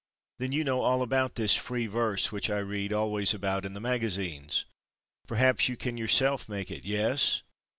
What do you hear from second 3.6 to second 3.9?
in the